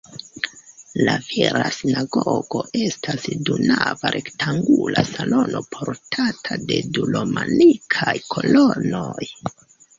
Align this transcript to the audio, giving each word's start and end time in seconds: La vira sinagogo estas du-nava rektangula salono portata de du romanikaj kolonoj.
La 1.07 1.11
vira 1.25 1.65
sinagogo 1.75 2.61
estas 2.85 3.27
du-nava 3.51 4.13
rektangula 4.17 5.05
salono 5.11 5.63
portata 5.77 6.61
de 6.73 6.83
du 6.99 7.09
romanikaj 7.15 8.19
kolonoj. 8.35 9.33